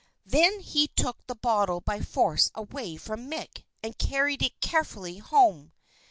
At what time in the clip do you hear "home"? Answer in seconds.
5.19-5.73